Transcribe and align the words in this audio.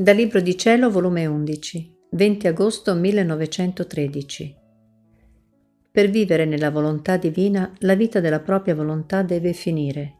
Dal 0.00 0.16
Libro 0.16 0.40
di 0.40 0.56
Cielo, 0.56 0.90
volume 0.90 1.26
11, 1.26 1.94
20 2.12 2.46
agosto 2.46 2.94
1913. 2.94 4.56
Per 5.90 6.08
vivere 6.08 6.46
nella 6.46 6.70
volontà 6.70 7.18
divina, 7.18 7.70
la 7.80 7.94
vita 7.94 8.18
della 8.18 8.40
propria 8.40 8.74
volontà 8.74 9.20
deve 9.20 9.52
finire. 9.52 10.14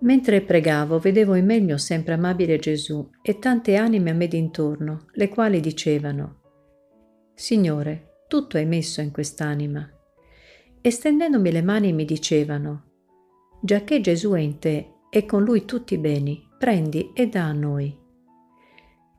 Mentre 0.00 0.42
pregavo, 0.42 0.98
vedevo 0.98 1.36
in 1.36 1.46
me 1.46 1.54
il 1.54 1.64
mio 1.64 1.78
sempre 1.78 2.12
amabile 2.12 2.58
Gesù 2.58 3.08
e 3.22 3.38
tante 3.38 3.76
anime 3.76 4.10
a 4.10 4.14
me 4.14 4.28
d'intorno, 4.28 5.06
le 5.12 5.30
quali 5.30 5.60
dicevano, 5.60 6.40
Signore, 7.32 8.24
tutto 8.28 8.58
hai 8.58 8.66
messo 8.66 9.00
in 9.00 9.10
quest'anima. 9.10 9.90
E 10.82 10.90
stendendomi 10.90 11.50
le 11.50 11.62
mani 11.62 11.94
mi 11.94 12.04
dicevano, 12.04 12.90
Giacché 13.62 14.02
Gesù 14.02 14.32
è 14.32 14.40
in 14.40 14.58
te 14.58 14.96
e 15.08 15.24
con 15.24 15.42
lui 15.42 15.64
tutti 15.64 15.94
i 15.94 15.98
beni, 15.98 16.46
prendi 16.58 17.12
e 17.14 17.26
dà 17.28 17.44
a 17.44 17.52
noi. 17.52 17.97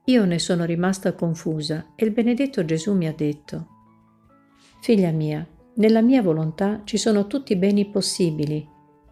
Io 0.09 0.25
ne 0.25 0.39
sono 0.39 0.65
rimasta 0.65 1.13
confusa 1.13 1.91
e 1.93 2.03
il 2.03 2.11
benedetto 2.11 2.65
Gesù 2.65 2.95
mi 2.95 3.07
ha 3.07 3.13
detto, 3.13 3.67
Figlia 4.81 5.11
mia, 5.11 5.47
nella 5.75 6.01
mia 6.01 6.23
volontà 6.23 6.81
ci 6.83 6.97
sono 6.97 7.27
tutti 7.27 7.53
i 7.53 7.57
beni 7.57 7.85
possibili 7.91 8.67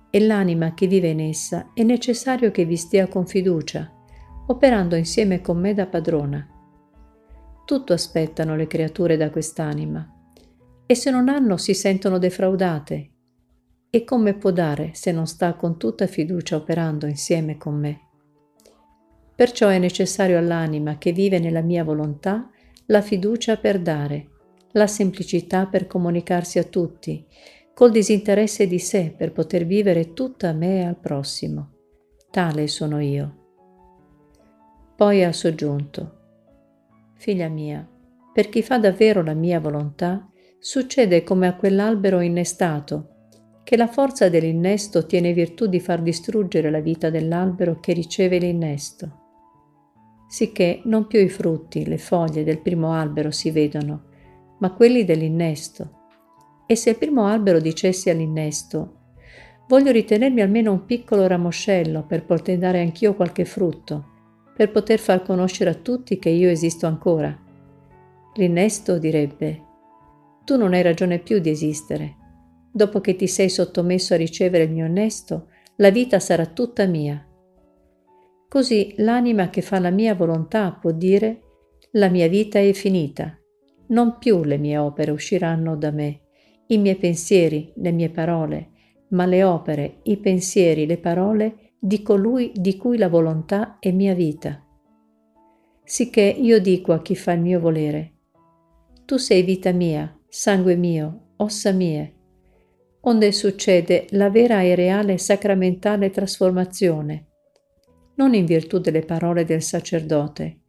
e 0.09 0.19
l'anima 0.19 0.73
che 0.73 0.87
vive 0.87 1.09
in 1.09 1.19
essa 1.19 1.69
è 1.75 1.83
necessario 1.83 2.49
che 2.49 2.65
vi 2.65 2.75
stia 2.77 3.07
con 3.07 3.27
fiducia, 3.27 3.93
operando 4.47 4.95
insieme 4.95 5.39
con 5.39 5.59
me 5.59 5.75
da 5.75 5.85
padrona. 5.85 6.47
Tutto 7.63 7.93
aspettano 7.93 8.55
le 8.55 8.65
creature 8.65 9.17
da 9.17 9.29
quest'anima 9.29 10.31
e 10.87 10.95
se 10.95 11.11
non 11.11 11.29
hanno 11.29 11.57
si 11.57 11.75
sentono 11.75 12.17
defraudate. 12.17 13.11
E 13.91 14.03
come 14.03 14.33
può 14.33 14.49
dare 14.49 14.91
se 14.95 15.11
non 15.11 15.27
sta 15.27 15.53
con 15.53 15.77
tutta 15.77 16.07
fiducia 16.07 16.55
operando 16.55 17.05
insieme 17.05 17.55
con 17.55 17.75
me? 17.75 18.06
Perciò 19.37 19.67
è 19.67 19.77
necessario 19.77 20.39
all'anima 20.39 20.97
che 20.97 21.11
vive 21.11 21.37
nella 21.37 21.61
mia 21.61 21.83
volontà 21.83 22.49
la 22.87 23.01
fiducia 23.01 23.57
per 23.57 23.79
dare, 23.79 24.29
la 24.71 24.87
semplicità 24.87 25.67
per 25.67 25.85
comunicarsi 25.85 26.57
a 26.57 26.63
tutti, 26.63 27.23
col 27.71 27.91
disinteresse 27.91 28.65
di 28.65 28.79
sé 28.79 29.13
per 29.15 29.33
poter 29.33 29.67
vivere 29.67 30.13
tutta 30.13 30.51
me 30.53 30.79
e 30.79 30.85
al 30.85 30.97
prossimo. 30.97 31.73
Tale 32.31 32.65
sono 32.65 32.99
io. 32.99 33.35
Poi 34.95 35.23
ha 35.23 35.31
soggiunto, 35.31 36.15
Figlia 37.13 37.47
mia, 37.47 37.87
per 38.33 38.49
chi 38.49 38.63
fa 38.63 38.79
davvero 38.79 39.21
la 39.21 39.35
mia 39.35 39.59
volontà, 39.59 40.27
succede 40.57 41.21
come 41.21 41.45
a 41.45 41.55
quell'albero 41.55 42.21
innestato, 42.21 43.27
che 43.63 43.77
la 43.77 43.87
forza 43.87 44.29
dell'innesto 44.29 45.05
tiene 45.05 45.31
virtù 45.31 45.67
di 45.67 45.79
far 45.79 46.01
distruggere 46.01 46.71
la 46.71 46.79
vita 46.79 47.11
dell'albero 47.11 47.79
che 47.79 47.93
riceve 47.93 48.39
l'innesto 48.39 49.25
sicché 50.27 50.81
non 50.83 51.07
più 51.07 51.19
i 51.19 51.29
frutti, 51.29 51.85
le 51.85 51.97
foglie 51.97 52.43
del 52.43 52.59
primo 52.59 52.91
albero 52.91 53.31
si 53.31 53.49
vedono, 53.49 54.03
ma 54.59 54.73
quelli 54.73 55.05
dell'innesto. 55.05 55.91
E 56.65 56.75
se 56.75 56.91
il 56.91 56.97
primo 56.97 57.25
albero 57.25 57.59
dicesse 57.59 58.09
all'innesto, 58.09 58.95
voglio 59.67 59.91
ritenermi 59.91 60.41
almeno 60.41 60.71
un 60.73 60.85
piccolo 60.85 61.25
ramoscello 61.27 62.03
per 62.05 62.25
poter 62.25 62.57
dare 62.57 62.81
anch'io 62.81 63.15
qualche 63.15 63.45
frutto, 63.45 64.05
per 64.55 64.71
poter 64.71 64.99
far 64.99 65.23
conoscere 65.23 65.69
a 65.69 65.75
tutti 65.75 66.19
che 66.19 66.29
io 66.29 66.49
esisto 66.49 66.87
ancora. 66.87 67.35
L'innesto 68.35 68.99
direbbe, 68.99 69.63
tu 70.43 70.57
non 70.57 70.73
hai 70.73 70.81
ragione 70.81 71.19
più 71.19 71.39
di 71.39 71.49
esistere. 71.49 72.15
Dopo 72.71 73.01
che 73.01 73.15
ti 73.15 73.27
sei 73.27 73.49
sottomesso 73.49 74.13
a 74.13 74.17
ricevere 74.17 74.65
il 74.65 74.71
mio 74.71 74.85
onnesto, 74.85 75.47
la 75.77 75.89
vita 75.89 76.19
sarà 76.19 76.45
tutta 76.45 76.85
mia 76.85 77.26
Così 78.49 78.93
l'anima 78.97 79.49
che 79.49 79.61
fa 79.61 79.77
la 79.79 79.89
mia 79.89 80.15
volontà 80.15 80.71
può 80.71 80.91
dire 80.91 81.41
la 81.91 82.07
mia 82.07 82.29
vita 82.29 82.59
è 82.59 82.71
finita, 82.71 83.37
non 83.87 84.17
più 84.17 84.43
le 84.43 84.57
mie 84.57 84.77
opere 84.77 85.11
usciranno 85.11 85.75
da 85.75 85.91
me, 85.91 86.21
i 86.67 86.77
miei 86.77 86.95
pensieri, 86.95 87.73
le 87.75 87.91
mie 87.91 88.09
parole, 88.09 88.69
ma 89.09 89.25
le 89.25 89.43
opere, 89.43 89.99
i 90.03 90.17
pensieri, 90.17 90.85
le 90.85 90.97
parole 90.97 91.73
di 91.77 92.01
colui 92.01 92.53
di 92.55 92.77
cui 92.77 92.97
la 92.97 93.09
volontà 93.09 93.79
è 93.79 93.91
mia 93.91 94.13
vita. 94.13 94.63
Sicché 95.83 96.21
io 96.21 96.61
dico 96.61 96.93
a 96.93 97.01
chi 97.01 97.15
fa 97.15 97.33
il 97.33 97.41
mio 97.41 97.59
volere, 97.59 98.13
tu 99.03 99.17
sei 99.17 99.43
vita 99.43 99.71
mia, 99.73 100.17
sangue 100.29 100.75
mio, 100.75 101.33
ossa 101.37 101.71
mie, 101.71 102.15
onde 103.01 103.31
succede 103.33 104.05
la 104.11 104.29
vera 104.29 104.61
e 104.61 104.73
reale 104.73 105.17
sacramentale 105.17 106.11
trasformazione 106.11 107.26
non 108.17 108.33
in 108.33 108.45
virtù 108.45 108.79
delle 108.79 109.01
parole 109.01 109.45
del 109.45 109.61
sacerdote, 109.61 110.59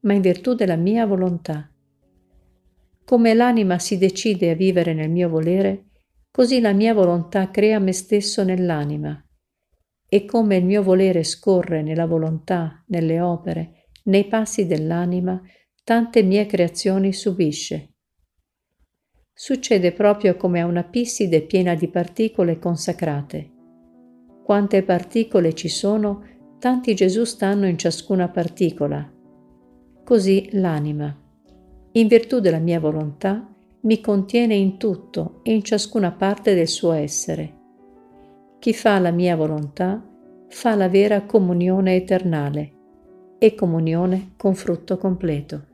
ma 0.00 0.14
in 0.14 0.20
virtù 0.20 0.54
della 0.54 0.76
mia 0.76 1.06
volontà. 1.06 1.70
Come 3.04 3.34
l'anima 3.34 3.78
si 3.78 3.98
decide 3.98 4.50
a 4.50 4.54
vivere 4.54 4.92
nel 4.94 5.10
mio 5.10 5.28
volere, 5.28 5.86
così 6.30 6.60
la 6.60 6.72
mia 6.72 6.92
volontà 6.94 7.50
crea 7.50 7.78
me 7.78 7.92
stesso 7.92 8.44
nell'anima. 8.44 9.22
E 10.06 10.24
come 10.24 10.56
il 10.56 10.64
mio 10.64 10.82
volere 10.82 11.24
scorre 11.24 11.82
nella 11.82 12.06
volontà, 12.06 12.82
nelle 12.88 13.20
opere, 13.20 13.88
nei 14.04 14.26
passi 14.26 14.66
dell'anima, 14.66 15.40
tante 15.84 16.22
mie 16.22 16.46
creazioni 16.46 17.12
subisce. 17.12 17.94
Succede 19.32 19.92
proprio 19.92 20.36
come 20.36 20.60
a 20.60 20.66
una 20.66 20.84
pisside 20.84 21.42
piena 21.42 21.74
di 21.74 21.88
particole 21.88 22.58
consacrate. 22.58 23.50
Quante 24.42 24.82
particole 24.82 25.54
ci 25.54 25.68
sono, 25.68 26.24
tanti 26.58 26.94
Gesù 26.94 27.24
stanno 27.24 27.66
in 27.66 27.78
ciascuna 27.78 28.28
particola. 28.28 29.08
Così 30.04 30.48
l'anima, 30.52 31.16
in 31.92 32.06
virtù 32.06 32.40
della 32.40 32.58
mia 32.58 32.80
volontà, 32.80 33.46
mi 33.80 34.00
contiene 34.00 34.54
in 34.54 34.76
tutto 34.76 35.40
e 35.44 35.54
in 35.54 35.62
ciascuna 35.62 36.10
parte 36.10 36.54
del 36.54 36.66
suo 36.66 36.92
essere. 36.92 37.56
Chi 38.58 38.74
fa 38.74 38.98
la 38.98 39.12
mia 39.12 39.36
volontà 39.36 40.04
fa 40.48 40.74
la 40.74 40.88
vera 40.88 41.22
comunione 41.22 41.94
eternale 41.94 42.72
e 43.38 43.54
comunione 43.54 44.32
con 44.36 44.54
frutto 44.54 44.98
completo. 44.98 45.67